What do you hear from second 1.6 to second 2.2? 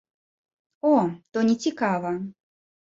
цікава.